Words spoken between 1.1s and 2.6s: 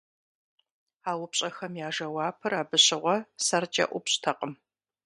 упщӀэхэм я жэуапыр